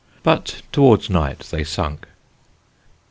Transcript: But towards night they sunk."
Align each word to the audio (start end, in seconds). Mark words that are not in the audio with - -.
But 0.23 0.63
towards 0.71 1.11
night 1.11 1.41
they 1.51 1.63
sunk." 1.63 2.07